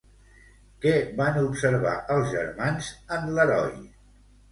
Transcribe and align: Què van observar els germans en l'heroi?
Què 0.85 0.93
van 1.19 1.35
observar 1.41 1.93
els 2.13 2.31
germans 2.31 2.89
en 3.19 3.29
l'heroi? 3.37 3.77